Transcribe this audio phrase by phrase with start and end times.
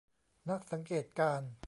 [0.49, 1.51] นักสังเกตการณ์